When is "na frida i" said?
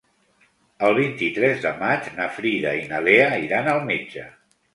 2.15-2.81